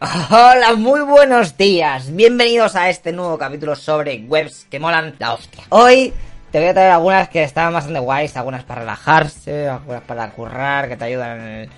Hola, 0.00 0.76
muy 0.78 1.02
buenos 1.02 1.58
días. 1.58 2.16
Bienvenidos 2.16 2.74
a 2.74 2.88
este 2.88 3.12
nuevo 3.12 3.36
capítulo 3.36 3.76
sobre 3.76 4.24
webs 4.26 4.66
que 4.70 4.80
molan 4.80 5.14
la 5.18 5.34
hostia. 5.34 5.62
Hoy 5.68 6.14
te 6.50 6.58
voy 6.58 6.68
a 6.68 6.72
traer 6.72 6.92
algunas 6.92 7.28
que 7.28 7.42
están 7.42 7.74
bastante 7.74 8.00
guays, 8.00 8.34
algunas 8.34 8.64
para 8.64 8.80
relajarse, 8.80 9.68
algunas 9.68 10.00
para 10.04 10.30
currar, 10.30 10.88
que 10.88 10.96
te 10.96 11.04
ayudan 11.04 11.40
en, 11.40 11.70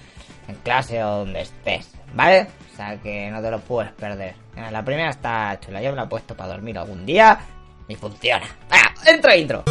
clase 0.63 1.03
o 1.03 1.19
donde 1.19 1.41
estés, 1.41 1.91
¿vale? 2.15 2.47
O 2.73 2.77
sea 2.77 2.97
que 2.99 3.29
no 3.29 3.43
te 3.43 3.51
lo 3.51 3.59
puedes 3.59 3.91
perder. 3.91 4.37
La 4.71 4.85
primera 4.85 5.11
está 5.11 5.59
chula, 5.59 5.83
yo 5.83 5.91
me 5.91 5.97
la 5.97 6.05
he 6.05 6.09
puesto 6.09 6.37
para 6.37 6.53
dormir 6.53 6.79
algún 6.79 7.05
día 7.05 7.41
y 7.89 7.97
funciona. 7.97 8.47
¡Venga, 8.71 8.95
entro 9.05 9.35
intro! 9.35 9.65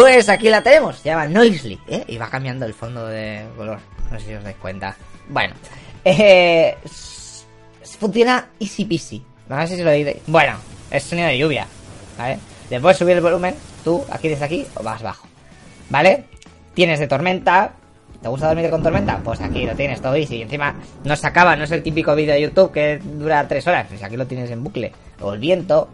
Pues 0.00 0.30
aquí 0.30 0.48
la 0.48 0.62
tenemos, 0.62 0.96
se 0.96 1.10
llama 1.10 1.26
Noisely, 1.26 1.78
¿eh? 1.86 2.04
Y 2.08 2.16
va 2.16 2.30
cambiando 2.30 2.64
el 2.64 2.72
fondo 2.72 3.06
de 3.06 3.44
color, 3.54 3.78
no 4.10 4.18
sé 4.18 4.28
si 4.28 4.34
os 4.34 4.42
dais 4.42 4.56
cuenta. 4.56 4.96
Bueno, 5.28 5.52
eh, 6.02 6.74
funciona 7.98 8.48
easy 8.58 8.86
peasy, 8.86 9.22
no 9.46 9.66
sé 9.66 9.76
si 9.76 9.82
lo 9.82 9.90
diréis. 9.90 10.22
Bueno, 10.26 10.56
es 10.90 11.02
sonido 11.02 11.28
de 11.28 11.36
lluvia, 11.36 11.66
¿vale? 12.16 12.38
Le 12.70 12.80
puedes 12.80 12.96
subir 12.96 13.16
el 13.16 13.20
volumen, 13.20 13.54
tú, 13.84 14.02
aquí 14.10 14.28
desde 14.28 14.46
aquí, 14.46 14.66
o 14.74 14.82
más 14.82 15.02
bajo, 15.02 15.28
¿vale? 15.90 16.24
Tienes 16.72 16.98
de 16.98 17.06
tormenta, 17.06 17.72
¿te 18.22 18.28
gusta 18.28 18.46
dormir 18.46 18.70
con 18.70 18.82
tormenta? 18.82 19.20
Pues 19.22 19.42
aquí 19.42 19.66
lo 19.66 19.74
tienes 19.74 20.00
todo 20.00 20.14
easy, 20.14 20.36
y 20.36 20.42
encima 20.42 20.76
no 21.04 21.14
se 21.14 21.26
acaba, 21.26 21.56
no 21.56 21.64
es 21.64 21.72
el 21.72 21.82
típico 21.82 22.14
vídeo 22.14 22.32
de 22.32 22.40
YouTube 22.40 22.72
que 22.72 22.96
dura 23.04 23.46
tres 23.46 23.66
horas, 23.66 23.84
pues 23.86 24.02
aquí 24.02 24.16
lo 24.16 24.26
tienes 24.26 24.50
en 24.50 24.64
bucle. 24.64 24.92
O 25.20 25.34
el 25.34 25.40
viento, 25.40 25.90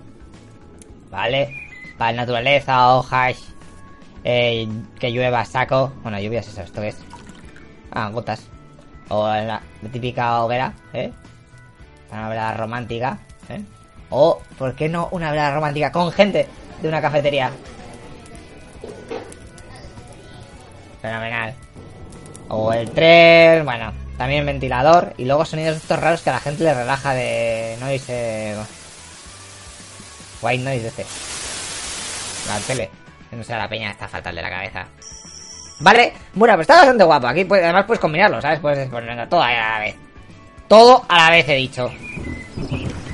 ¿vale? 1.11 1.51
Para 1.99 2.13
naturaleza, 2.13 2.95
hojas, 2.95 3.37
eh, 4.29 4.69
que 4.99 5.13
llueva 5.13 5.45
saco. 5.45 5.93
Bueno, 6.03 6.19
lluvia 6.19 6.41
es 6.41 6.49
eso, 6.49 6.63
esto 6.63 6.83
es. 6.83 6.97
Ah, 7.93 8.11
gotas. 8.11 8.43
O 9.09 9.25
la, 9.29 9.45
la 9.83 9.89
típica 9.93 10.43
hoguera, 10.43 10.75
¿eh? 10.93 11.13
Una 12.11 12.29
velada 12.29 12.55
romántica, 12.55 13.19
¿eh? 13.49 13.63
O, 14.11 14.41
¿por 14.59 14.75
qué 14.75 14.89
no 14.89 15.09
una 15.13 15.31
velada 15.31 15.55
romántica 15.55 15.93
con 15.93 16.11
gente 16.11 16.49
de 16.83 16.89
una 16.89 17.01
cafetería? 17.01 17.53
Fenomenal. 21.01 21.55
O 22.49 22.73
el 22.73 22.91
tren, 22.91 23.65
bueno, 23.65 23.93
también 24.19 24.45
ventilador. 24.45 25.15
Y 25.19 25.25
luego 25.25 25.45
sonidos 25.45 25.77
estos 25.77 26.01
raros 26.01 26.23
que 26.23 26.31
a 26.31 26.35
la 26.35 26.41
gente 26.41 26.65
le 26.65 26.75
relaja 26.75 27.15
de 27.15 27.77
noise. 27.81 28.07
Eh, 28.09 28.57
white 30.43 30.65
noise 30.65 30.89
este. 30.89 31.07
La 32.49 32.59
tele. 32.67 33.06
No 33.33 33.43
sea 33.43 33.59
la 33.59 33.69
peña 33.69 33.91
está 33.91 34.09
fatal 34.09 34.35
de 34.35 34.43
la 34.43 34.51
cabeza. 34.51 34.87
Vale, 35.81 36.13
bueno, 36.35 36.55
pues 36.55 36.65
está 36.65 36.77
bastante 36.77 37.05
guapo. 37.05 37.27
Aquí 37.27 37.45
pues, 37.45 37.63
además 37.63 37.85
puedes 37.85 38.01
combinarlo, 38.01 38.41
¿sabes? 38.41 38.61
Puedes 38.61 38.89
ponerlo 38.89 39.29
todo 39.29 39.43
a 39.43 39.53
la 39.53 39.79
vez. 39.81 39.95
Todo 40.69 41.05
a 41.09 41.17
la 41.19 41.31
vez 41.31 41.49
he 41.49 41.55
dicho. 41.55 41.91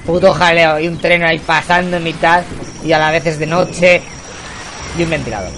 Puto 0.07 0.33
jaleo. 0.33 0.79
Y 0.79 0.89
un 0.89 0.99
tren 0.99 1.25
ahí 1.25 1.39
pasando 1.39 1.97
en 1.97 2.05
mitad. 2.05 2.45
Y 2.85 2.93
a 2.93 2.99
la 2.99 3.11
vez 3.11 3.27
es 3.27 3.39
de 3.39 3.47
noche. 3.47 4.03
Y 4.97 5.03
un 5.03 5.11
ventilador. 5.11 5.53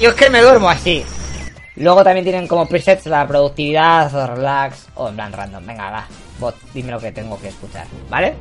Yo 0.00 0.10
es 0.10 0.14
que 0.14 0.30
me 0.30 0.40
duermo 0.40 0.68
así. 0.68 1.04
Luego 1.76 2.02
también 2.02 2.24
tienen 2.24 2.48
como 2.48 2.66
presets 2.66 3.06
la 3.06 3.26
productividad 3.26 4.14
o 4.14 4.26
relax 4.26 4.86
o 4.94 5.08
en 5.08 5.14
plan 5.14 5.32
random. 5.32 5.66
Venga, 5.66 5.90
va. 5.90 6.06
Bot, 6.38 6.56
dime 6.72 6.92
lo 6.92 7.00
que 7.00 7.12
tengo 7.12 7.38
que 7.40 7.48
escuchar, 7.48 7.86
¿vale? 8.08 8.34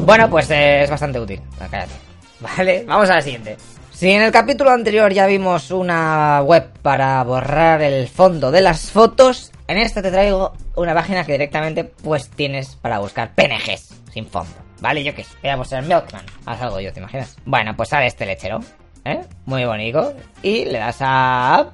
Bueno, 0.00 0.28
pues 0.28 0.50
eh, 0.50 0.82
es 0.82 0.90
bastante 0.90 1.20
útil. 1.20 1.40
Cállate. 1.58 2.13
Vale, 2.40 2.84
vamos 2.86 3.08
a 3.10 3.16
la 3.16 3.22
siguiente. 3.22 3.56
Si 3.92 4.10
en 4.10 4.22
el 4.22 4.32
capítulo 4.32 4.70
anterior 4.70 5.12
ya 5.12 5.26
vimos 5.26 5.70
una 5.70 6.42
web 6.42 6.68
para 6.82 7.22
borrar 7.22 7.80
el 7.80 8.08
fondo 8.08 8.50
de 8.50 8.60
las 8.60 8.90
fotos, 8.90 9.52
en 9.68 9.78
esta 9.78 10.02
te 10.02 10.10
traigo 10.10 10.52
una 10.74 10.94
página 10.94 11.24
que 11.24 11.32
directamente 11.32 11.84
pues 11.84 12.28
tienes 12.28 12.74
para 12.76 12.98
buscar 12.98 13.34
PNGs 13.34 14.02
sin 14.12 14.26
fondo. 14.26 14.52
Vale, 14.80 15.04
yo 15.04 15.14
qué 15.14 15.24
sé, 15.24 15.48
a 15.48 15.64
ser 15.64 15.82
Milkman. 15.82 16.24
Haz 16.44 16.60
algo 16.60 16.80
yo, 16.80 16.92
¿te 16.92 17.00
imaginas? 17.00 17.36
Bueno, 17.44 17.74
pues 17.76 17.88
sale 17.88 18.06
este 18.06 18.26
lechero, 18.26 18.60
¿eh? 19.04 19.20
Muy 19.46 19.64
bonito. 19.64 20.12
Y 20.42 20.64
le 20.64 20.78
das 20.78 20.98
a 21.00 21.70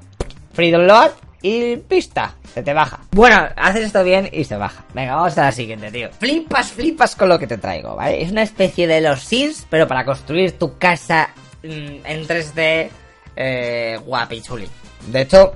Free 0.52 0.70
Download 0.70 1.10
y 1.42 1.76
pista, 1.76 2.34
se 2.52 2.62
te 2.62 2.72
baja. 2.74 3.00
Bueno, 3.12 3.48
haces 3.56 3.86
esto 3.86 4.04
bien 4.04 4.28
y 4.32 4.44
se 4.44 4.56
baja. 4.56 4.84
Venga, 4.94 5.16
vamos 5.16 5.36
a 5.38 5.44
la 5.44 5.52
siguiente, 5.52 5.90
tío. 5.90 6.10
Flipas, 6.18 6.72
flipas 6.72 7.16
con 7.16 7.28
lo 7.28 7.38
que 7.38 7.46
te 7.46 7.58
traigo, 7.58 7.96
¿vale? 7.96 8.22
Es 8.22 8.30
una 8.30 8.42
especie 8.42 8.86
de 8.86 9.00
los 9.00 9.20
Sims, 9.20 9.66
pero 9.70 9.88
para 9.88 10.04
construir 10.04 10.58
tu 10.58 10.76
casa 10.78 11.30
mm, 11.62 12.04
en 12.04 12.26
3D 12.26 12.90
eh, 13.36 13.98
guapi 14.04 14.42
chuli. 14.42 14.68
De 15.06 15.22
hecho, 15.22 15.54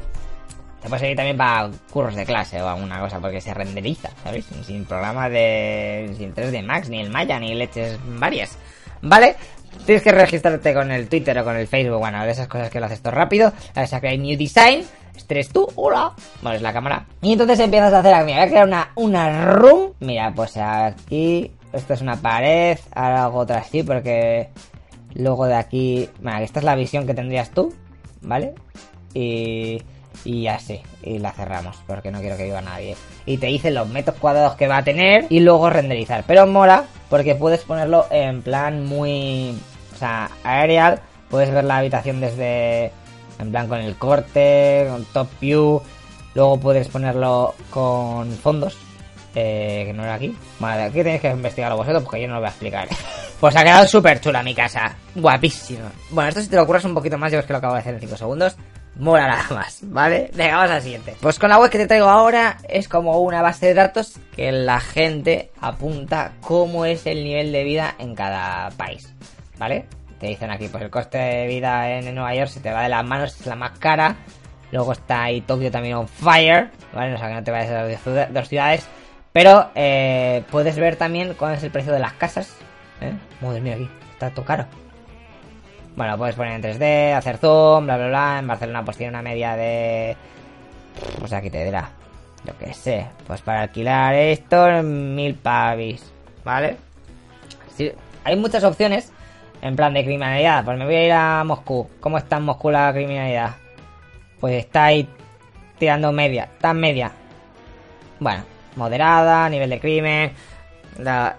te 0.81 0.89
puede 0.89 1.01
servir 1.01 1.17
también 1.17 1.37
para 1.37 1.71
curros 1.91 2.15
de 2.15 2.25
clase 2.25 2.61
o 2.63 2.69
alguna 2.69 3.01
cosa, 3.01 3.21
porque 3.21 3.41
se 3.41 3.53
renderiza, 3.53 4.11
¿sabes? 4.23 4.47
Sin 4.67 4.85
programa 4.85 5.29
de... 5.29 6.15
sin 6.17 6.35
3D 6.35 6.63
Max, 6.63 6.89
ni 6.89 7.01
el 7.01 7.11
Maya, 7.11 7.39
ni 7.39 7.55
leches 7.55 7.99
varias. 8.05 8.57
¿Vale? 9.03 9.37
Tienes 9.87 10.03
que 10.03 10.13
registrarte 10.13 10.73
con 10.73 10.91
el 10.91 11.09
Twitter 11.09 11.39
o 11.39 11.45
con 11.45 11.57
el 11.57 11.67
Facebook, 11.67 11.99
bueno, 11.99 12.25
de 12.25 12.31
esas 12.31 12.49
cosas 12.49 12.71
que 12.71 12.81
lo 12.81 12.87
haces 12.87 13.01
todo 13.01 13.13
rápido. 13.13 13.53
Le 13.75 13.83
das 13.83 13.93
a 13.93 14.01
crear 14.01 14.19
New 14.19 14.37
Design. 14.39 14.85
Eres 15.29 15.49
tú, 15.49 15.67
hola. 15.75 16.13
Bueno, 16.43 16.57
es 16.57 16.63
la 16.63 16.73
cámara. 16.73 17.07
Y 17.23 17.33
entonces 17.33 17.59
empiezas 17.59 17.93
a 17.93 17.99
hacer, 17.99 18.25
mira, 18.25 18.39
voy 18.39 18.45
a 18.45 18.49
crear 18.49 18.67
una, 18.67 18.91
una 18.95 19.47
room. 19.47 19.93
Mira, 20.01 20.33
pues 20.35 20.57
aquí, 20.57 21.51
esto 21.73 21.95
es 21.95 22.01
una 22.03 22.17
pared. 22.17 22.79
Ahora 22.95 23.25
hago 23.25 23.39
otra 23.41 23.59
así 23.59 23.83
porque 23.83 24.49
luego 25.15 25.47
de 25.47 25.55
aquí, 25.55 26.09
bueno, 26.21 26.39
esta 26.39 26.61
es 26.61 26.65
la 26.65 26.75
visión 26.75 27.07
que 27.07 27.15
tendrías 27.15 27.51
tú, 27.51 27.75
¿vale? 28.23 28.55
Y, 29.13 29.83
y 30.25 30.47
así, 30.47 30.81
y 31.03 31.19
la 31.19 31.33
cerramos 31.33 31.77
porque 31.87 32.11
no 32.11 32.21
quiero 32.21 32.37
que 32.37 32.45
viva 32.45 32.61
nadie. 32.61 32.97
Y 33.27 33.39
te 33.39 33.47
dicen 33.47 33.75
los 33.75 33.89
metros 33.89 34.17
cuadrados 34.19 34.55
que 34.55 34.69
va 34.69 34.79
a 34.79 34.85
tener 34.85 35.27
y 35.31 35.41
luego 35.41 35.71
renderizar. 35.71 36.25
Pero 36.27 36.47
mola 36.47 36.85
porque 37.09 37.35
puedes 37.35 37.63
ponerlo 37.63 38.07
en 38.11 38.43
plan 38.43 38.85
muy, 38.85 39.57
o 39.95 39.97
sea, 39.97 40.31
aerial. 40.43 41.01
Puedes 41.31 41.51
ver 41.53 41.65
la 41.65 41.79
habitación 41.79 42.21
desde, 42.21 42.93
en 43.39 43.51
plan 43.51 43.69
con 43.69 43.81
el 43.81 43.97
corte, 43.97 44.87
con 44.89 45.05
top 45.07 45.29
view. 45.41 45.83
Luego 46.35 46.59
puedes 46.59 46.89
ponerlo 46.89 47.55
con 47.71 48.31
fondos. 48.33 48.77
Eh, 49.37 49.85
que 49.87 49.93
no 49.93 50.05
era 50.05 50.15
aquí. 50.15 50.37
De 50.61 50.67
aquí 50.67 50.99
tenéis 51.03 51.21
que 51.21 51.31
investigarlo 51.31 51.77
vosotros 51.77 52.05
porque 52.05 52.21
yo 52.21 52.29
no 52.29 52.35
lo 52.35 52.41
voy 52.41 52.47
a 52.47 52.51
explicar. 52.51 52.89
Pues 53.41 53.57
ha 53.57 53.65
quedado 53.65 53.87
súper 53.87 54.21
chula 54.21 54.43
mi 54.43 54.55
casa. 54.55 54.97
Guapísimo. 55.15 55.91
Bueno, 56.09 56.29
esto 56.29 56.41
si 56.41 56.49
te 56.49 56.57
lo 56.57 56.65
curras 56.65 56.85
un 56.85 56.95
poquito 56.95 57.19
más, 57.19 57.31
yo 57.31 57.41
es 57.41 57.45
que 57.45 57.53
lo 57.53 57.59
acabo 57.59 57.75
de 57.75 57.81
hacer 57.81 57.95
en 57.95 58.01
5 58.01 58.17
segundos. 58.17 58.57
Mola 58.97 59.27
nada 59.27 59.47
más, 59.51 59.81
¿vale? 59.83 60.31
Venga, 60.35 60.57
vamos 60.57 60.71
al 60.71 60.83
siguiente. 60.83 61.17
Pues 61.21 61.39
con 61.39 61.51
la 61.51 61.59
web 61.59 61.71
que 61.71 61.79
te 61.79 61.87
traigo 61.87 62.09
ahora 62.09 62.59
es 62.69 62.89
como 62.89 63.19
una 63.21 63.43
base 63.43 63.67
de 63.67 63.75
datos 63.75 64.19
que 64.37 64.53
la 64.53 64.79
gente 64.81 65.51
apunta 65.61 66.33
cómo 66.41 66.85
es 66.85 67.07
el 67.07 67.25
nivel 67.25 67.51
de 67.51 67.65
vida 67.65 67.97
en 67.99 68.15
cada 68.15 68.71
país, 68.71 69.13
¿vale? 69.59 69.87
Te 70.21 70.29
dicen 70.29 70.51
aquí, 70.51 70.69
pues 70.69 70.83
el 70.85 70.91
coste 70.91 71.19
de 71.19 71.47
vida 71.49 71.91
en 71.91 72.15
Nueva 72.15 72.35
York 72.35 72.51
se 72.51 72.61
te 72.61 72.71
va 72.71 72.85
de 72.85 72.89
las 72.89 73.05
manos, 73.05 73.41
es 73.41 73.47
la 73.47 73.57
más 73.57 73.79
cara. 73.79 74.17
Luego 74.71 74.93
está 74.93 75.25
ahí 75.25 75.41
Tokio 75.41 75.71
también 75.71 75.97
on 75.97 76.09
fire, 76.09 76.71
¿vale? 76.93 77.15
O 77.15 77.19
sea 77.19 77.29
que 77.29 77.35
no 77.35 77.45
te 77.45 77.51
vayas 77.51 77.71
a 77.71 78.13
las 78.13 78.33
dos 78.33 78.49
ciudades. 78.49 78.87
Pero 79.33 79.71
eh, 79.75 80.45
puedes 80.51 80.77
ver 80.77 80.95
también 80.95 81.35
cuál 81.35 81.55
es 81.55 81.63
el 81.65 81.73
precio 81.73 81.93
de 81.93 81.99
las 81.99 82.13
casas. 82.13 82.57
¿eh? 83.01 83.13
Madre 83.41 83.61
mía, 83.61 83.75
aquí 83.75 83.89
está 84.13 84.31
todo 84.31 84.45
caro. 84.45 84.67
Bueno, 85.97 86.19
puedes 86.19 86.35
poner 86.35 86.55
en 86.55 86.63
3D, 86.63 87.15
hacer 87.15 87.39
zoom, 87.39 87.85
bla, 87.85 87.97
bla, 87.97 88.09
bla. 88.09 88.39
En 88.41 88.47
Barcelona 88.47 88.85
pues 88.85 88.97
tiene 88.97 89.11
una 89.11 89.23
media 89.23 89.57
de... 89.57 90.17
Pues 91.19 91.33
aquí 91.33 91.51
te 91.51 91.65
dirá. 91.65 91.91
Yo 92.45 92.57
que 92.59 92.75
sé. 92.75 93.07
Pues 93.27 93.41
para 93.43 93.63
alquilar 93.63 94.15
esto, 94.15 94.83
mil 94.83 95.35
pavis. 95.37 96.13
¿Vale? 96.45 96.77
Sí, 97.77 97.93
hay 98.25 98.37
muchas 98.37 98.65
opciones. 98.65 99.13
En 99.63 99.77
plan 99.77 99.95
de 99.95 100.05
criminalidad. 100.05 100.65
Pues 100.65 100.77
me 100.77 100.85
voy 100.85 100.97
a 100.97 101.07
ir 101.07 101.13
a 101.13 101.45
Moscú. 101.45 101.89
¿Cómo 102.01 102.19
está 102.19 102.37
en 102.37 102.43
Moscú 102.43 102.71
la 102.71 102.93
criminalidad? 102.93 103.55
Pues 104.41 104.55
está 104.57 104.87
ahí 104.87 105.09
tirando 105.79 106.13
media. 106.13 106.49
En 106.63 106.81
media. 106.81 107.13
Bueno, 108.19 108.43
moderada, 108.77 109.49
nivel 109.49 109.71
de 109.71 109.81
crimen. 109.81 110.33
La, 110.99 111.37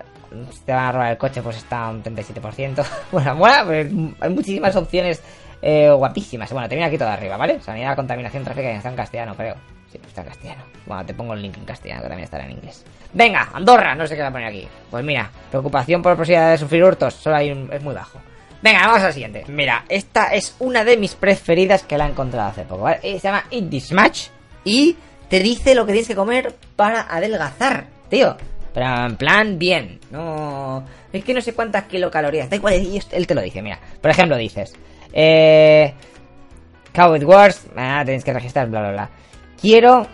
te 0.66 0.72
van 0.72 0.86
a 0.86 0.92
robar 0.92 1.12
el 1.12 1.18
coche, 1.18 1.42
pues 1.42 1.58
está 1.58 1.90
un 1.90 2.04
37%. 2.04 2.86
bueno, 3.12 3.36
mola, 3.36 3.64
pues, 3.66 3.88
hay 4.20 4.30
muchísimas 4.30 4.76
opciones 4.76 5.22
eh, 5.62 5.90
guapísimas. 5.92 6.52
Bueno, 6.52 6.68
te 6.70 6.76
viene 6.76 6.88
aquí 6.88 6.98
todo 6.98 7.10
arriba, 7.10 7.38
¿vale? 7.38 7.60
Sanidad, 7.62 7.96
contaminación, 7.96 8.44
tráfico, 8.44 8.68
está 8.68 8.90
en 8.90 8.96
castellano, 8.96 9.36
creo. 9.36 9.56
Sí, 9.92 10.00
está 10.06 10.22
en 10.22 10.28
castellano. 10.28 10.64
Bueno, 10.86 11.06
te 11.06 11.14
pongo 11.14 11.34
el 11.34 11.42
link 11.42 11.58
en 11.58 11.66
castellano, 11.66 12.02
que 12.04 12.08
también 12.10 12.26
estará 12.26 12.46
en 12.46 12.52
inglés. 12.52 12.84
Venga, 13.14 13.50
Andorra, 13.54 13.96
no 13.96 14.06
sé 14.08 14.16
qué 14.16 14.22
va 14.22 14.28
a 14.28 14.32
poner 14.32 14.48
aquí. 14.48 14.68
Pues 14.92 15.04
mira, 15.06 15.30
preocupación 15.50 16.02
por 16.02 16.12
la 16.14 16.18
posibilidad 16.18 16.52
de 16.52 16.58
sufrir 16.58 16.84
hurtos, 16.84 17.14
solo 17.14 17.38
hay 17.38 17.52
un- 17.52 17.72
es 17.72 17.82
muy 17.82 17.94
bajo. 17.94 18.20
Venga, 18.62 18.88
vamos 18.88 19.04
al 19.04 19.14
siguiente. 19.14 19.46
Mira, 19.48 19.86
esta 19.90 20.34
es 20.34 20.56
una 20.60 20.84
de 20.84 20.98
mis 20.98 21.14
preferidas 21.16 21.84
que 21.84 21.98
la 21.98 22.08
he 22.08 22.10
encontrado 22.10 22.50
hace 22.50 22.64
poco, 22.64 22.84
¿vale? 22.84 23.00
Eh, 23.04 23.20
Se 23.20 23.28
llama 23.28 23.46
Eat 23.52 23.70
This 23.70 23.92
Match 23.92 24.28
y 24.64 24.98
te 25.30 25.40
dice 25.40 25.76
lo 25.76 25.86
que 25.86 25.92
tienes 25.94 26.08
que 26.08 26.16
comer 26.16 26.54
para 26.76 27.02
adelgazar, 27.02 27.86
tío. 28.10 28.36
Pero 28.76 29.06
en 29.08 29.16
plan, 29.16 29.58
bien. 29.58 30.00
No. 30.12 30.84
Es 31.12 31.24
que 31.24 31.34
no 31.34 31.42
sé 31.42 31.54
cuántas 31.54 31.86
kilocalorías. 31.86 32.50
Da 32.50 32.58
igual, 32.58 32.74
él 32.74 33.26
te 33.26 33.34
lo 33.34 33.42
dice, 33.42 33.62
mira. 33.62 33.80
Por 34.02 34.12
ejemplo, 34.12 34.38
dices. 34.38 34.76
Eh. 35.14 35.94
It 36.96 37.24
works, 37.24 37.68
ah, 37.76 38.04
tenéis 38.06 38.24
que 38.24 38.32
registrar, 38.32 38.70
bla, 38.70 38.80
bla, 38.80 38.92
bla. 38.92 39.10
Quiero, 39.60 40.08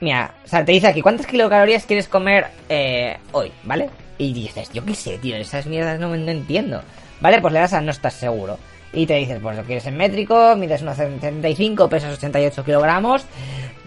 mira, 0.00 0.34
o 0.44 0.48
sea, 0.48 0.64
te 0.64 0.72
dice 0.72 0.86
aquí, 0.86 1.02
¿cuántas 1.02 1.26
kilocalorías 1.26 1.84
quieres 1.84 2.08
comer 2.08 2.46
eh, 2.70 3.18
hoy? 3.32 3.52
¿Vale? 3.64 3.90
Y 4.16 4.32
dices, 4.32 4.70
yo 4.72 4.82
qué 4.84 4.94
sé, 4.94 5.18
tío, 5.18 5.36
esas 5.36 5.66
mierdas 5.66 6.00
no, 6.00 6.14
entiendo. 6.14 6.82
¿Vale? 7.20 7.40
Pues 7.40 7.52
le 7.52 7.60
das 7.60 7.74
a 7.74 7.82
no 7.82 7.90
estás 7.90 8.14
seguro. 8.14 8.58
Y 8.94 9.06
te 9.06 9.14
dices, 9.14 9.40
pues 9.42 9.56
lo 9.56 9.64
quieres 9.64 9.86
en 9.86 9.96
métrico, 9.96 10.56
mides 10.56 10.82
1,75, 10.82 11.88
pesas 11.88 12.16
88 12.16 12.64
kilogramos, 12.64 13.24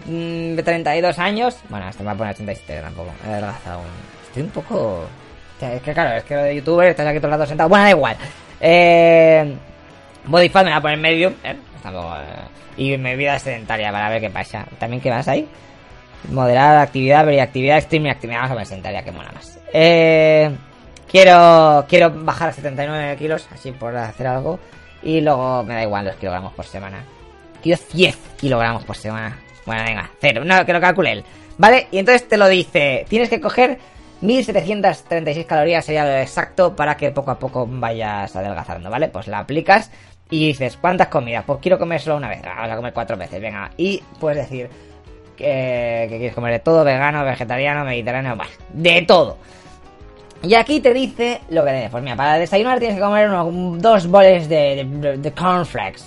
mmm, 0.06 0.56
32 0.56 1.18
años. 1.18 1.56
Bueno, 1.68 1.88
este 1.88 2.02
me 2.02 2.06
va 2.06 2.12
a 2.12 2.16
poner 2.16 2.34
87 2.34 2.80
tampoco, 2.80 3.10
he 3.24 3.30
adelgazado. 3.30 3.82
Un 4.40 4.50
poco... 4.50 5.04
Es 5.60 5.80
que 5.82 5.92
claro, 5.94 6.16
es 6.16 6.24
que 6.24 6.34
lo 6.34 6.42
de 6.42 6.56
youtuber, 6.56 6.88
estás 6.88 7.06
aquí 7.06 7.18
todo 7.18 7.28
el 7.28 7.32
rato 7.32 7.46
sentado. 7.46 7.68
Bueno, 7.68 7.84
da 7.84 7.90
igual. 7.90 8.16
Eh... 8.60 9.56
Body 10.26 10.48
fat 10.48 10.64
me 10.64 10.70
va 10.70 10.76
a 10.76 10.80
poner 10.80 10.98
medium, 10.98 11.34
¿eh? 11.44 11.56
Tampoco, 11.82 12.14
eh, 12.16 12.82
Y 12.82 12.98
mi 12.98 13.14
vida 13.14 13.38
sedentaria 13.38 13.92
para 13.92 14.08
ver 14.08 14.20
qué 14.20 14.30
pasa. 14.30 14.66
¿También 14.78 15.00
qué 15.00 15.10
vas 15.10 15.28
ahí? 15.28 15.48
Moderar 16.30 16.78
actividad, 16.78 17.24
ver 17.24 17.40
actividad, 17.40 17.78
extreme 17.78 18.10
actividad. 18.10 18.38
Vamos 18.38 18.52
a 18.52 18.54
ver 18.56 18.66
sedentaria, 18.66 19.02
que 19.02 19.12
mola 19.12 19.30
más. 19.32 19.58
Eh... 19.72 20.50
Quiero, 21.08 21.84
quiero 21.88 22.10
bajar 22.10 22.48
a 22.48 22.52
79 22.52 23.16
kilos, 23.16 23.48
así 23.52 23.72
por 23.72 23.96
hacer 23.96 24.26
algo. 24.26 24.58
Y 25.02 25.20
luego 25.20 25.62
me 25.62 25.74
da 25.74 25.82
igual 25.82 26.04
los 26.04 26.16
kilogramos 26.16 26.52
por 26.52 26.66
semana. 26.66 26.98
Quiero 27.62 27.80
10 27.92 28.18
kilogramos 28.36 28.84
por 28.84 28.96
semana. 28.96 29.38
Bueno, 29.64 29.84
venga, 29.84 30.10
cero. 30.20 30.42
No, 30.44 30.64
que 30.66 30.72
lo 30.72 30.80
calcule 30.80 31.12
él. 31.12 31.24
¿Vale? 31.58 31.88
Y 31.90 31.98
entonces 31.98 32.28
te 32.28 32.36
lo 32.36 32.48
dice. 32.48 33.06
Tienes 33.08 33.28
que 33.28 33.40
coger 33.40 33.78
1736 34.26 35.46
calorías, 35.46 35.84
sería 35.84 36.04
lo 36.04 36.16
exacto, 36.18 36.74
para 36.74 36.96
que 36.96 37.10
poco 37.10 37.30
a 37.30 37.38
poco 37.38 37.66
vayas 37.68 38.34
adelgazando, 38.34 38.90
¿vale? 38.90 39.08
Pues 39.08 39.28
la 39.28 39.38
aplicas 39.40 39.90
y 40.30 40.48
dices, 40.48 40.76
¿cuántas 40.76 41.08
comidas? 41.08 41.44
Pues 41.46 41.60
quiero 41.60 41.78
comer 41.78 42.00
solo 42.00 42.16
una 42.16 42.28
vez. 42.28 42.42
Vamos 42.42 42.70
a 42.70 42.76
comer 42.76 42.92
cuatro 42.92 43.16
veces, 43.16 43.40
venga. 43.40 43.70
Y 43.76 44.02
puedes 44.18 44.38
decir 44.38 44.68
que, 45.36 46.06
quieres 46.08 46.34
comer 46.34 46.54
de 46.54 46.58
todo, 46.58 46.82
vegano, 46.84 47.24
vegetariano, 47.24 47.84
mediterráneo, 47.84 48.36
bueno, 48.36 48.50
de 48.72 49.02
todo. 49.02 49.38
Y 50.42 50.54
aquí 50.54 50.80
te 50.80 50.92
dice 50.92 51.40
lo 51.48 51.64
que 51.64 51.70
tienes. 51.70 51.90
Pues 51.90 52.02
mira, 52.02 52.16
para 52.16 52.38
desayunar 52.38 52.78
tienes 52.78 52.96
que 52.96 53.02
comer 53.02 53.28
unos, 53.28 53.80
dos 53.80 54.06
boles 54.08 54.48
de, 54.48 55.16
de, 55.18 55.32
cornflakes. 55.32 56.02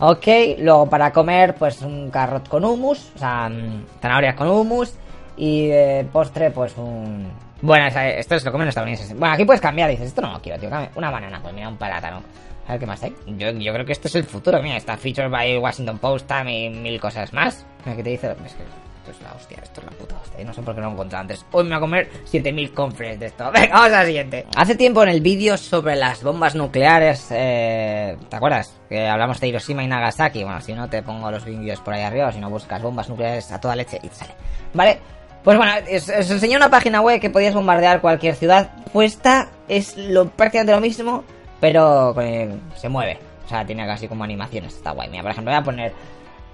Ok, 0.00 0.26
luego 0.58 0.88
para 0.88 1.12
comer, 1.12 1.54
pues 1.54 1.82
un 1.82 2.10
carrot 2.10 2.48
con 2.48 2.64
hummus, 2.64 3.12
o 3.14 3.18
sea, 3.18 3.48
mm, 3.48 3.84
zanahorias 4.00 4.34
con 4.34 4.48
hummus. 4.48 4.94
Y 5.36 5.70
postre, 6.12 6.50
pues 6.50 6.76
un. 6.76 7.30
Bueno, 7.62 7.86
esto 7.86 8.34
es 8.34 8.44
lo 8.44 8.52
comen 8.52 8.66
los 8.66 8.72
estadounidenses. 8.72 9.16
Bueno, 9.18 9.34
aquí 9.34 9.44
puedes 9.44 9.60
cambiar, 9.60 9.90
dices, 9.90 10.08
esto 10.08 10.22
no 10.22 10.32
lo 10.32 10.40
quiero, 10.40 10.58
tío. 10.58 10.70
Una 10.94 11.10
banana, 11.10 11.40
pues 11.42 11.54
mira, 11.54 11.68
un 11.68 11.76
plátano. 11.76 12.22
A 12.66 12.72
ver 12.72 12.80
qué 12.80 12.86
más 12.86 13.02
hay. 13.02 13.14
Yo, 13.26 13.72
creo 13.72 13.84
que 13.84 13.92
esto 13.92 14.08
es 14.08 14.14
el 14.14 14.24
futuro, 14.24 14.62
mira, 14.62 14.76
está 14.76 14.96
featured 14.96 15.30
by 15.30 15.58
Washington 15.58 15.98
Post 15.98 16.26
Time 16.26 16.66
y 16.66 16.70
mil 16.70 17.00
cosas 17.00 17.32
más. 17.32 17.66
Mira, 17.84 17.96
que 17.96 18.02
te 18.02 18.10
dice. 18.10 18.30
Es 18.30 18.54
que 18.54 18.62
esto 18.62 19.10
es 19.10 19.22
la 19.22 19.32
hostia, 19.34 19.58
esto 19.62 19.80
es 19.80 19.86
la 19.86 19.92
puta 19.92 20.16
hostia. 20.22 20.44
No 20.44 20.54
sé 20.54 20.62
por 20.62 20.74
qué 20.74 20.80
no 20.80 20.86
lo 20.86 20.90
he 20.92 20.94
encontrado 20.94 21.22
antes. 21.22 21.44
Hoy 21.50 21.64
me 21.64 21.70
voy 21.70 21.76
a 21.76 21.80
comer 21.80 22.10
7000 22.24 22.72
confres 22.72 23.18
de 23.18 23.26
esto. 23.26 23.50
Venga, 23.52 23.72
vamos 23.72 23.92
a 23.92 24.00
la 24.00 24.06
siguiente. 24.06 24.46
Hace 24.54 24.76
tiempo 24.76 25.02
en 25.02 25.08
el 25.08 25.20
vídeo 25.20 25.56
sobre 25.56 25.96
las 25.96 26.22
bombas 26.22 26.54
nucleares, 26.54 27.26
eh, 27.30 28.16
¿te 28.28 28.36
acuerdas? 28.36 28.78
Que 28.88 29.08
hablamos 29.08 29.40
de 29.40 29.48
Hiroshima 29.48 29.82
y 29.82 29.88
Nagasaki. 29.88 30.44
Bueno, 30.44 30.60
si 30.60 30.72
no, 30.72 30.88
te 30.88 31.02
pongo 31.02 31.30
los 31.30 31.44
vídeos 31.44 31.80
por 31.80 31.94
ahí 31.94 32.02
arriba. 32.02 32.30
Si 32.30 32.38
no, 32.38 32.50
buscas 32.50 32.80
bombas 32.80 33.08
nucleares 33.08 33.50
a 33.52 33.60
toda 33.60 33.74
leche 33.74 33.98
y 34.02 34.08
te 34.08 34.14
sale. 34.14 34.34
¿Vale? 34.74 35.19
Pues 35.44 35.56
bueno, 35.56 35.72
os, 35.96 36.30
enseñé 36.30 36.56
una 36.56 36.68
página 36.68 37.00
web 37.00 37.20
que 37.20 37.30
podías 37.30 37.54
bombardear 37.54 38.00
cualquier 38.00 38.34
ciudad. 38.34 38.70
Pues 38.92 39.12
esta 39.14 39.48
es 39.68 39.96
lo, 39.96 40.28
prácticamente 40.28 40.72
lo 40.72 40.80
mismo, 40.80 41.24
pero 41.60 42.12
con, 42.14 42.60
se 42.76 42.88
mueve. 42.88 43.18
O 43.46 43.48
sea, 43.48 43.64
tiene 43.64 43.86
casi 43.86 44.06
como 44.06 44.24
animaciones. 44.24 44.74
Está 44.74 44.92
guay. 44.92 45.08
Mira, 45.08 45.22
por 45.22 45.32
ejemplo, 45.32 45.52
voy 45.52 45.60
a 45.60 45.64
poner... 45.64 45.92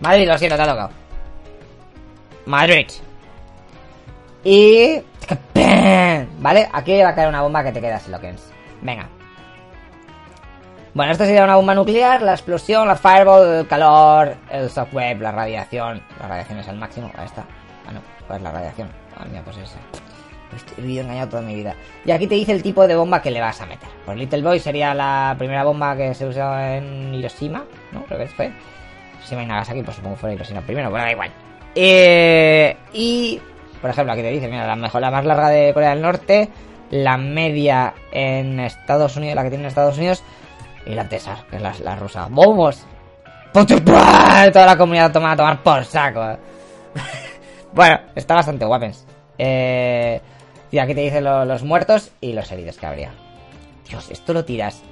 Madrid, 0.00 0.28
lo 0.28 0.38
siento, 0.38 0.56
te 0.56 0.62
ha 0.62 0.66
tocado. 0.66 0.90
Madrid. 2.46 2.86
Y... 4.44 5.02
¿Vale? 6.38 6.68
Aquí 6.72 7.02
va 7.02 7.08
a 7.08 7.14
caer 7.14 7.28
una 7.28 7.42
bomba 7.42 7.64
que 7.64 7.72
te 7.72 7.80
queda 7.80 8.00
lo 8.08 8.20
que 8.20 8.30
es. 8.30 8.52
Venga. 8.82 9.08
Bueno, 10.96 11.12
esto 11.12 11.26
sería 11.26 11.44
una 11.44 11.56
bomba 11.56 11.74
nuclear, 11.74 12.22
la 12.22 12.32
explosión, 12.32 12.88
la 12.88 12.96
fireball, 12.96 13.58
el 13.58 13.66
calor, 13.66 14.34
el 14.50 14.70
software, 14.70 15.20
la 15.20 15.30
radiación. 15.30 16.00
La 16.18 16.26
radiación 16.26 16.58
es 16.60 16.68
al 16.68 16.78
máximo. 16.78 17.12
Ahí 17.18 17.26
está. 17.26 17.44
Ah, 17.86 17.92
no. 17.92 18.00
¿Cuál 18.26 18.38
es 18.38 18.42
la 18.42 18.52
radiación? 18.52 18.88
Ah, 19.14 19.26
mira, 19.28 19.42
pues 19.42 19.58
esa. 19.58 19.76
He 20.78 20.80
vivido 20.80 21.02
engañado 21.02 21.28
toda 21.28 21.42
mi 21.42 21.54
vida. 21.54 21.74
Y 22.02 22.12
aquí 22.12 22.26
te 22.26 22.36
dice 22.36 22.52
el 22.52 22.62
tipo 22.62 22.86
de 22.88 22.96
bomba 22.96 23.20
que 23.20 23.30
le 23.30 23.42
vas 23.42 23.60
a 23.60 23.66
meter. 23.66 23.90
Pues 24.06 24.16
Little 24.16 24.40
Boy 24.40 24.58
sería 24.58 24.94
la 24.94 25.34
primera 25.36 25.64
bomba 25.64 25.94
que 25.98 26.14
se 26.14 26.24
usó 26.24 26.58
en 26.58 27.14
Hiroshima, 27.14 27.66
¿no? 27.92 28.02
Creo 28.04 28.18
que 28.18 28.28
fue. 28.28 28.52
Hiroshima 29.18 29.42
y 29.42 29.46
Nagasaki, 29.48 29.82
pues 29.82 29.96
supongo 29.98 30.14
que 30.14 30.20
fue 30.22 30.32
Hiroshima 30.32 30.62
primero. 30.62 30.88
Bueno, 30.88 31.04
da 31.04 31.12
igual. 31.12 31.30
Eh, 31.74 32.74
y, 32.94 33.38
por 33.82 33.90
ejemplo, 33.90 34.14
aquí 34.14 34.22
te 34.22 34.30
dice, 34.30 34.48
mira, 34.48 34.66
la 34.66 34.76
mejor, 34.76 35.02
la 35.02 35.10
más 35.10 35.26
larga 35.26 35.50
de 35.50 35.74
Corea 35.74 35.90
del 35.90 36.00
Norte, 36.00 36.48
la 36.88 37.18
media 37.18 37.92
en 38.12 38.60
Estados 38.60 39.14
Unidos, 39.18 39.36
la 39.36 39.42
que 39.42 39.50
tiene 39.50 39.64
en 39.64 39.68
Estados 39.68 39.98
Unidos, 39.98 40.24
y 40.86 40.94
la 40.94 41.08
Tesar, 41.08 41.46
que 41.48 41.56
es 41.56 41.62
la, 41.62 41.74
la 41.82 41.96
rusa. 41.96 42.28
¡Vamos! 42.30 42.86
Toda 43.52 44.66
la 44.66 44.76
comunidad 44.76 45.12
toma 45.12 45.32
a 45.32 45.36
tomar 45.36 45.62
por 45.62 45.84
saco. 45.84 46.38
bueno, 47.72 47.98
está 48.14 48.34
bastante 48.34 48.64
guapens. 48.64 49.06
Eh, 49.38 50.20
y 50.70 50.78
aquí 50.78 50.94
te 50.94 51.00
dicen 51.00 51.24
lo, 51.24 51.44
los 51.44 51.62
muertos 51.62 52.10
y 52.20 52.32
los 52.32 52.50
heridos 52.52 52.76
que 52.76 52.86
habría. 52.86 53.12
Dios, 53.88 54.10
esto 54.10 54.32
lo 54.32 54.44
tiras 54.44 54.82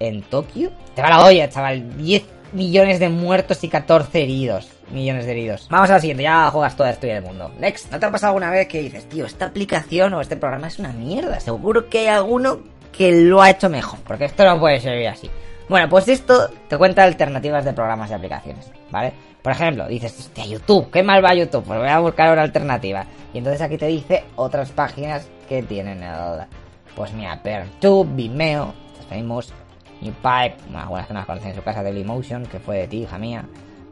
en 0.00 0.22
Tokio. 0.22 0.70
Te 0.94 1.02
va 1.02 1.08
la 1.08 1.24
olla, 1.24 1.48
chaval. 1.48 1.96
10 1.96 2.24
millones 2.52 3.00
de 3.00 3.08
muertos 3.08 3.62
y 3.64 3.68
14 3.68 4.22
heridos. 4.22 4.68
Millones 4.90 5.24
de 5.24 5.32
heridos. 5.32 5.66
Vamos 5.70 5.88
a 5.90 5.94
la 5.94 6.00
siguiente, 6.00 6.24
ya 6.24 6.50
juegas 6.50 6.76
toda 6.76 6.90
la 6.90 6.94
historia 6.94 7.14
del 7.14 7.24
mundo. 7.24 7.50
Next, 7.58 7.90
¿no 7.90 7.98
te 7.98 8.06
ha 8.06 8.10
pasado 8.10 8.30
alguna 8.30 8.50
vez 8.50 8.68
que 8.68 8.82
dices, 8.82 9.08
tío, 9.08 9.24
esta 9.24 9.46
aplicación 9.46 10.12
o 10.12 10.20
este 10.20 10.36
programa 10.36 10.68
es 10.68 10.78
una 10.78 10.92
mierda? 10.92 11.40
Seguro 11.40 11.88
que 11.88 12.00
hay 12.00 12.06
alguno 12.08 12.60
que 12.96 13.12
lo 13.12 13.42
ha 13.42 13.50
hecho 13.50 13.68
mejor, 13.68 13.98
porque 14.06 14.26
esto 14.26 14.44
no 14.44 14.58
puede 14.58 14.80
servir 14.80 15.08
así. 15.08 15.30
Bueno, 15.68 15.88
pues 15.88 16.08
esto 16.08 16.50
te 16.68 16.76
cuenta 16.76 17.04
alternativas 17.04 17.64
de 17.64 17.72
programas 17.72 18.10
y 18.10 18.14
aplicaciones, 18.14 18.70
¿vale? 18.90 19.12
Por 19.42 19.52
ejemplo, 19.52 19.86
dices, 19.86 20.18
hostia, 20.18 20.46
YouTube, 20.46 20.90
¿qué 20.90 21.02
mal 21.02 21.24
va 21.24 21.34
YouTube? 21.34 21.64
Pues 21.64 21.78
voy 21.78 21.88
a 21.88 21.98
buscar 21.98 22.32
una 22.32 22.42
alternativa. 22.42 23.04
Y 23.32 23.38
entonces 23.38 23.60
aquí 23.60 23.76
te 23.76 23.86
dice 23.86 24.24
otras 24.36 24.70
páginas 24.70 25.28
que 25.48 25.62
tienen 25.62 26.02
el... 26.02 26.46
Pues 26.94 27.12
mira, 27.12 27.42
PerTube, 27.42 28.14
Vimeo, 28.14 28.72
Famous, 29.08 29.52
NewPipe, 30.00 30.56
algunas 30.74 31.06
que 31.06 31.12
no 31.12 31.20
las 31.20 31.26
conocen 31.26 31.50
en 31.50 31.56
su 31.56 31.62
casa, 31.62 31.82
Dailymotion, 31.82 32.46
que 32.46 32.58
fue 32.58 32.78
de 32.78 32.88
ti, 32.88 33.02
hija 33.02 33.18
mía. 33.18 33.44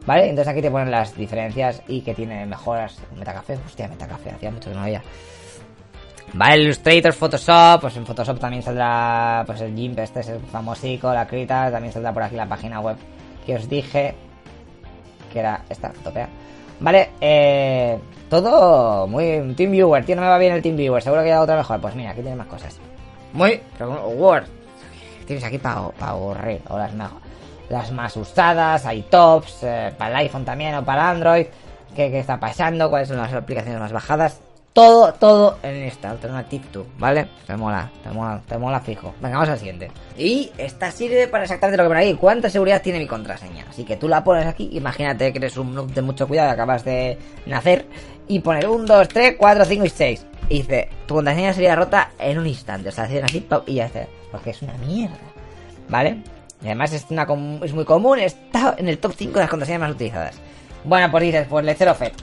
¿Vale? 0.05 0.29
Entonces 0.29 0.51
aquí 0.51 0.61
te 0.61 0.71
ponen 0.71 0.91
las 0.91 1.15
diferencias 1.15 1.81
y 1.87 2.01
que 2.01 2.13
tiene 2.13 2.45
mejoras. 2.45 2.97
Metacafé, 3.15 3.57
hostia, 3.65 3.87
Metacafé, 3.87 4.31
hacía 4.31 4.51
mucho 4.51 4.69
que 4.69 4.75
no 4.75 4.81
había. 4.81 5.01
Vale, 6.31 6.63
Illustrator, 6.63 7.13
Photoshop, 7.13 7.81
pues 7.81 7.97
en 7.97 8.05
Photoshop 8.05 8.39
también 8.39 8.63
saldrá 8.63 9.43
pues 9.45 9.61
el 9.61 9.75
GIMP, 9.75 9.99
este 9.99 10.21
es 10.21 10.29
el 10.29 10.39
famosico, 10.39 11.13
la 11.13 11.27
Krita, 11.27 11.69
también 11.69 11.93
saldrá 11.93 12.11
por 12.11 12.23
aquí 12.23 12.35
la 12.35 12.47
página 12.47 12.79
web 12.79 12.97
que 13.45 13.55
os 13.55 13.69
dije, 13.69 14.15
que 15.31 15.39
era 15.39 15.61
esta, 15.69 15.91
Fotopea. 15.91 16.29
Vale, 16.79 17.11
eh, 17.21 17.99
todo 18.29 19.07
muy... 19.07 19.53
TeamViewer, 19.55 20.05
tío, 20.05 20.15
no 20.15 20.21
me 20.21 20.27
va 20.27 20.37
bien 20.37 20.53
el 20.53 20.61
TeamViewer, 20.61 21.01
seguro 21.01 21.23
que 21.23 21.31
hay 21.31 21.37
otra 21.37 21.55
mejor. 21.55 21.79
Pues 21.79 21.95
mira, 21.95 22.11
aquí 22.11 22.21
tienes 22.21 22.37
más 22.37 22.47
cosas. 22.47 22.77
Muy... 23.33 23.61
Word. 23.79 24.45
Tienes 25.25 25.43
aquí 25.43 25.57
para 25.57 25.89
pa 25.89 26.09
aburrir, 26.09 26.61
o 26.69 26.77
las 26.77 26.93
mejor. 26.93 27.21
Las 27.69 27.91
más 27.91 28.15
usadas, 28.17 28.85
hay 28.85 29.03
tops, 29.03 29.63
eh, 29.63 29.93
para 29.97 30.11
el 30.11 30.15
iPhone 30.17 30.43
también 30.43 30.75
o 30.75 30.83
para 30.83 31.09
Android. 31.09 31.45
¿Qué, 31.95 32.11
¿Qué 32.11 32.19
está 32.19 32.39
pasando? 32.39 32.89
¿Cuáles 32.89 33.07
son 33.07 33.17
las 33.17 33.33
aplicaciones 33.33 33.79
más 33.79 33.93
bajadas? 33.93 34.41
Todo, 34.73 35.13
todo 35.13 35.59
en 35.61 35.83
esta 35.83 36.09
Alternative 36.09 36.65
2, 36.73 36.87
¿vale? 36.97 37.27
Te 37.45 37.55
mola, 37.55 37.91
te 38.03 38.09
mola, 38.09 38.41
te 38.47 38.57
mola 38.57 38.79
fijo. 38.79 39.13
Venga, 39.21 39.37
vamos 39.37 39.49
al 39.49 39.59
siguiente. 39.59 39.91
Y 40.17 40.51
esta 40.57 40.91
sirve 40.91 41.27
para 41.27 41.43
exactamente 41.43 41.77
lo 41.77 41.83
que 41.83 41.89
pone 41.89 41.99
ahí. 41.99 42.13
¿Cuánta 42.15 42.49
seguridad 42.49 42.81
tiene 42.81 42.99
mi 42.99 43.07
contraseña? 43.07 43.65
Así 43.69 43.85
que 43.85 43.97
tú 43.97 44.07
la 44.07 44.23
pones 44.23 44.47
aquí, 44.47 44.69
imagínate 44.73 45.31
que 45.31 45.37
eres 45.37 45.57
un 45.57 45.75
noob 45.75 45.91
de 45.93 46.01
mucho 46.01 46.27
cuidado 46.27 46.49
acabas 46.49 46.83
de 46.83 47.17
nacer. 47.45 47.85
Y 48.27 48.39
poner 48.39 48.67
1, 48.67 48.85
2, 48.85 49.07
3, 49.07 49.35
4, 49.37 49.65
5 49.65 49.85
y 49.85 49.89
6. 49.89 50.25
Y 50.49 50.57
dice, 50.61 50.89
tu 51.05 51.15
contraseña 51.15 51.53
sería 51.53 51.75
rota 51.75 52.11
en 52.17 52.39
un 52.39 52.47
instante. 52.47 52.89
O 52.89 52.91
sea, 52.91 53.03
hacen 53.03 53.23
así 53.23 53.45
y 53.67 53.73
ya 53.75 53.85
está. 53.85 54.07
Porque 54.31 54.51
es 54.51 54.61
una 54.61 54.73
mierda. 54.77 55.17
¿Vale? 55.89 56.17
Y 56.63 56.67
además 56.67 56.93
es, 56.93 57.05
una, 57.09 57.27
es 57.61 57.73
muy 57.73 57.83
común, 57.85 58.19
está 58.19 58.75
en 58.77 58.87
el 58.87 58.97
top 58.97 59.13
5 59.15 59.33
de 59.33 59.39
las 59.41 59.49
contraseñas 59.49 59.81
más 59.81 59.91
utilizadas. 59.91 60.35
Bueno, 60.85 61.11
pues 61.11 61.23
dices, 61.23 61.47
pues 61.49 61.65
le 61.65 61.75
cero 61.75 61.93
FED. 61.93 62.13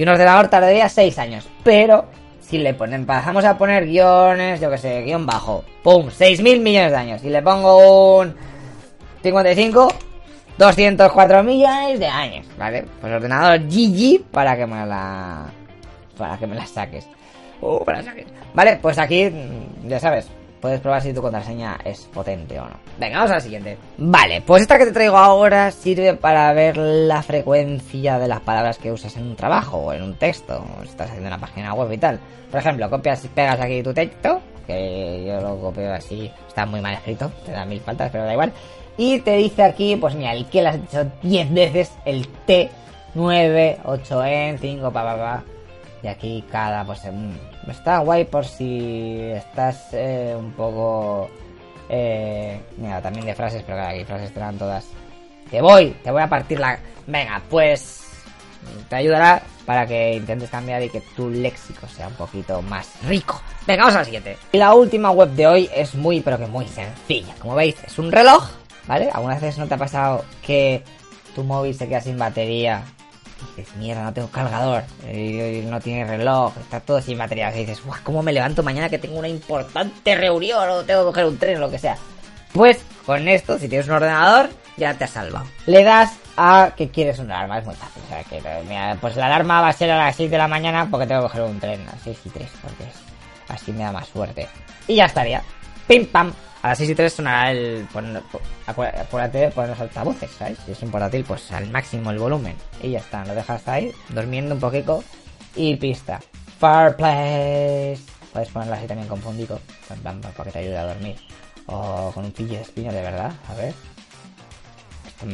Y 0.00 0.02
un 0.02 0.08
ordenador 0.08 0.48
tardaría 0.48 0.88
6 0.88 1.18
años. 1.18 1.46
Pero 1.62 2.06
si 2.40 2.56
le 2.56 2.72
ponen, 2.72 3.04
pasamos 3.04 3.44
a 3.44 3.58
poner 3.58 3.84
guiones, 3.84 4.58
yo 4.58 4.70
que 4.70 4.78
sé, 4.78 5.02
guion 5.02 5.26
bajo. 5.26 5.62
¡Pum! 5.82 6.06
6.000 6.06 6.60
millones 6.60 6.90
de 6.90 6.96
años. 6.96 7.22
Y 7.22 7.28
le 7.28 7.42
pongo 7.42 8.20
un 8.20 8.34
55, 9.22 9.88
204 10.56 11.42
millones 11.42 12.00
de 12.00 12.06
años. 12.06 12.46
¿Vale? 12.56 12.86
Pues 12.98 13.12
ordenador 13.12 13.60
GG 13.68 14.22
para 14.30 14.56
que 14.56 14.66
me 14.66 14.86
la... 14.86 15.50
Para 16.16 16.38
que 16.38 16.46
me 16.46 16.54
la 16.54 16.64
saques. 16.64 17.06
Uh, 17.60 17.84
para 17.84 18.02
saques. 18.02 18.24
Vale, 18.54 18.78
pues 18.80 18.96
aquí, 18.96 19.30
ya 19.86 20.00
sabes. 20.00 20.30
Puedes 20.60 20.80
probar 20.80 21.02
si 21.02 21.12
tu 21.12 21.22
contraseña 21.22 21.78
es 21.84 22.00
potente 22.12 22.58
o 22.58 22.64
no. 22.64 22.76
Venga, 22.98 23.18
vamos 23.18 23.30
a 23.32 23.34
la 23.34 23.40
siguiente. 23.40 23.78
Vale, 23.98 24.42
pues 24.42 24.62
esta 24.62 24.78
que 24.78 24.86
te 24.86 24.92
traigo 24.92 25.16
ahora 25.16 25.70
sirve 25.70 26.14
para 26.14 26.52
ver 26.52 26.76
la 26.76 27.22
frecuencia 27.22 28.18
de 28.18 28.28
las 28.28 28.40
palabras 28.40 28.78
que 28.78 28.92
usas 28.92 29.16
en 29.16 29.24
un 29.24 29.36
trabajo 29.36 29.78
o 29.78 29.92
en 29.92 30.02
un 30.02 30.14
texto, 30.14 30.64
o 30.78 30.82
estás 30.82 31.08
haciendo 31.08 31.28
una 31.28 31.38
página 31.38 31.74
web 31.74 31.90
y 31.92 31.98
tal. 31.98 32.20
Por 32.50 32.60
ejemplo, 32.60 32.90
copias 32.90 33.24
y 33.24 33.28
pegas 33.28 33.60
aquí 33.60 33.82
tu 33.82 33.94
texto, 33.94 34.40
que 34.66 35.24
yo 35.26 35.40
lo 35.40 35.58
copio 35.58 35.92
así, 35.92 36.30
está 36.46 36.66
muy 36.66 36.80
mal 36.80 36.94
escrito, 36.94 37.30
te 37.44 37.52
da 37.52 37.64
mil 37.64 37.80
faltas, 37.80 38.10
pero 38.10 38.24
da 38.24 38.32
igual. 38.32 38.52
Y 38.96 39.20
te 39.20 39.36
dice 39.36 39.62
aquí, 39.62 39.96
pues 39.96 40.14
mira, 40.14 40.32
el 40.32 40.46
que 40.46 40.62
lo 40.62 40.68
has 40.68 40.76
hecho 40.76 41.10
10 41.22 41.54
veces, 41.54 41.92
el 42.04 42.28
T, 42.46 42.70
9, 43.14 43.78
8 43.84 44.24
en, 44.24 44.58
5, 44.58 44.92
pa, 44.92 45.02
pa, 45.02 45.16
pa. 45.16 45.44
Y 46.02 46.08
aquí 46.08 46.44
cada, 46.50 46.84
pues 46.84 47.04
mm, 47.04 47.70
está 47.70 47.98
guay 47.98 48.24
por 48.24 48.44
si 48.44 49.20
estás 49.34 49.88
eh, 49.92 50.34
un 50.38 50.52
poco... 50.52 51.30
Eh, 51.88 52.60
mira, 52.76 53.02
también 53.02 53.26
de 53.26 53.34
frases, 53.34 53.62
pero 53.64 53.78
claro, 53.78 53.94
aquí 53.94 54.04
frases 54.04 54.32
te 54.32 54.40
dan 54.40 54.58
todas. 54.58 54.86
Te 55.50 55.60
voy, 55.60 55.90
te 56.02 56.10
voy 56.10 56.22
a 56.22 56.28
partir 56.28 56.60
la... 56.60 56.78
Venga, 57.06 57.42
pues 57.50 58.00
te 58.88 58.96
ayudará 58.96 59.42
para 59.66 59.86
que 59.86 60.14
intentes 60.14 60.50
cambiar 60.50 60.82
y 60.82 60.88
que 60.88 61.00
tu 61.16 61.30
léxico 61.30 61.86
sea 61.88 62.08
un 62.08 62.14
poquito 62.14 62.62
más 62.62 62.88
rico. 63.06 63.40
Venga, 63.66 63.82
vamos 63.82 63.96
a 63.96 63.98
la 64.00 64.04
siguiente. 64.04 64.36
Y 64.52 64.58
la 64.58 64.74
última 64.74 65.10
web 65.10 65.30
de 65.30 65.46
hoy 65.46 65.70
es 65.74 65.94
muy, 65.94 66.20
pero 66.20 66.38
que 66.38 66.46
muy 66.46 66.66
sencilla. 66.66 67.34
Como 67.40 67.54
veis, 67.54 67.76
es 67.84 67.98
un 67.98 68.10
reloj, 68.10 68.48
¿vale? 68.86 69.10
Algunas 69.12 69.40
veces 69.40 69.58
no 69.58 69.66
te 69.66 69.74
ha 69.74 69.78
pasado 69.78 70.24
que 70.42 70.82
tu 71.34 71.44
móvil 71.44 71.74
se 71.74 71.88
queda 71.88 72.00
sin 72.00 72.18
batería 72.18 72.82
dices, 73.56 73.74
mierda, 73.76 74.04
no 74.04 74.12
tengo 74.12 74.28
cargador, 74.28 74.84
no 75.02 75.80
tiene 75.80 76.04
reloj, 76.04 76.52
está 76.58 76.80
todo 76.80 77.00
sin 77.00 77.18
batería. 77.18 77.54
Y 77.54 77.60
dices, 77.60 77.82
¿cómo 78.02 78.22
me 78.22 78.32
levanto 78.32 78.62
mañana 78.62 78.88
que 78.88 78.98
tengo 78.98 79.18
una 79.18 79.28
importante 79.28 80.14
reunión 80.14 80.68
o 80.68 80.82
tengo 80.82 81.00
que 81.02 81.06
coger 81.06 81.24
un 81.26 81.38
tren 81.38 81.56
o 81.56 81.60
lo 81.60 81.70
que 81.70 81.78
sea? 81.78 81.96
Pues 82.52 82.84
con 83.06 83.28
esto, 83.28 83.58
si 83.58 83.68
tienes 83.68 83.86
un 83.88 83.94
ordenador, 83.94 84.50
ya 84.76 84.94
te 84.94 85.04
has 85.04 85.10
salvado. 85.10 85.46
Le 85.66 85.84
das 85.84 86.12
a 86.36 86.72
que 86.76 86.88
quieres 86.90 87.18
una 87.18 87.38
alarma, 87.38 87.58
es 87.58 87.66
muy 87.66 87.74
fácil. 87.74 88.02
O 88.04 88.08
sea, 88.08 88.24
que, 88.24 88.42
mira, 88.68 88.96
pues 89.00 89.16
la 89.16 89.26
alarma 89.26 89.60
va 89.60 89.68
a 89.68 89.72
ser 89.72 89.90
a 89.90 89.98
las 89.98 90.16
6 90.16 90.30
de 90.30 90.38
la 90.38 90.48
mañana 90.48 90.88
porque 90.90 91.06
tengo 91.06 91.22
que 91.22 91.28
coger 91.28 91.42
un 91.42 91.60
tren 91.60 91.80
a 91.88 91.92
las 91.92 92.02
6 92.02 92.18
y 92.24 92.28
3, 92.30 92.48
porque 92.62 92.84
así 93.48 93.72
me 93.72 93.84
da 93.84 93.92
más 93.92 94.08
suerte. 94.08 94.48
Y 94.88 94.96
ya 94.96 95.04
estaría. 95.04 95.42
Pim 95.86 96.06
pam. 96.06 96.32
A 96.62 96.68
las 96.68 96.78
6 96.78 96.90
y 96.90 96.94
3 96.94 97.12
sonará 97.12 97.52
el. 97.52 97.86
acuérdate 98.66 99.38
de 99.38 99.50
poner 99.50 99.70
los 99.70 99.80
altavoces, 99.80 100.30
¿sabes? 100.30 100.58
Si 100.66 100.72
es 100.72 100.82
un 100.82 100.90
portátil, 100.90 101.24
pues 101.24 101.50
al 101.52 101.70
máximo 101.70 102.10
el 102.10 102.18
volumen. 102.18 102.54
Y 102.82 102.90
ya 102.90 102.98
está, 102.98 103.24
lo 103.24 103.34
dejas 103.34 103.66
ahí, 103.66 103.92
durmiendo 104.10 104.54
un 104.54 104.60
poquito. 104.60 105.02
Y 105.56 105.76
pista. 105.76 106.20
Fireplace. 106.58 108.00
Puedes 108.32 108.48
ponerlo 108.50 108.74
así 108.74 108.86
también 108.86 109.08
con 109.08 109.20
fundico, 109.20 109.58
para 110.02 110.44
que 110.44 110.50
te 110.50 110.58
ayude 110.58 110.78
a 110.78 110.84
dormir. 110.84 111.16
O 111.66 112.12
con 112.14 112.26
un 112.26 112.32
pillo 112.32 112.56
de 112.56 112.62
espino, 112.62 112.92
de 112.92 113.02
verdad, 113.02 113.32
a 113.48 113.54
ver. 113.54 113.74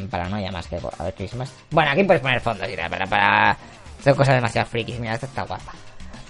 Paranoia 0.08 0.52
más 0.52 0.66
que. 0.68 0.76
A 0.76 1.04
ver, 1.04 1.14
Christmas. 1.14 1.52
Bueno, 1.70 1.90
aquí 1.90 2.04
puedes 2.04 2.22
poner 2.22 2.40
fondos, 2.40 2.68
para. 2.88 3.06
para... 3.06 3.56
Son 4.02 4.14
cosas 4.14 4.36
demasiado 4.36 4.68
frikis. 4.68 5.00
Mira, 5.00 5.14
esta 5.14 5.26
está 5.26 5.42
guapa. 5.42 5.72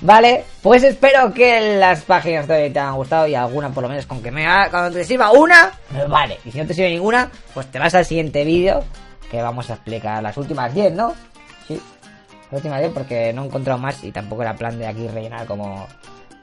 Vale, 0.00 0.45
pues 0.62 0.83
espero 0.83 1.33
que 1.33 1.79
las 1.79 2.03
páginas 2.03 2.47
de 2.47 2.65
hoy 2.65 2.71
te 2.71 2.79
hayan 2.79 2.97
gustado 2.97 3.26
y 3.26 3.35
alguna 3.35 3.71
por 3.71 3.83
lo 3.83 3.88
menos 3.88 4.05
con 4.05 4.23
que 4.23 4.31
me 4.31 4.47
haga, 4.47 4.71
cuando 4.71 4.99
te 4.99 5.05
sirva 5.05 5.31
una, 5.33 5.73
vale. 6.09 6.38
Y 6.45 6.53
si 6.53 6.59
no 6.59 6.67
te 6.67 6.75
sirve 6.75 6.91
ninguna, 6.91 7.31
pues 7.55 7.71
te 7.71 7.79
vas 7.79 7.95
al 7.95 8.05
siguiente 8.05 8.45
vídeo 8.45 8.85
que 9.31 9.41
vamos 9.41 9.71
a 9.71 9.75
explicar 9.75 10.23
las 10.23 10.37
últimas 10.37 10.73
10, 10.75 10.93
¿no? 10.93 11.15
Sí, 11.67 11.81
las 12.50 12.53
últimas 12.53 12.81
10 12.81 12.93
porque 12.93 13.33
no 13.33 13.43
he 13.43 13.47
encontrado 13.47 13.79
más 13.79 14.05
y 14.05 14.12
tampoco 14.12 14.43
era 14.43 14.55
plan 14.55 14.79
de 14.79 14.87
aquí 14.87 15.09
rellenar 15.09 15.47
como, 15.47 15.87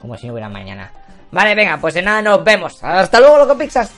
como 0.02 0.18
si 0.18 0.26
no 0.28 0.34
hubiera 0.34 0.50
mañana. 0.50 0.92
Vale, 1.32 1.56
venga, 1.56 1.78
pues 1.78 1.94
de 1.94 2.02
nada 2.02 2.22
nos 2.22 2.44
vemos. 2.44 2.84
Hasta 2.84 3.20
luego, 3.20 3.38
loco 3.38 3.58
Pixas. 3.58 3.92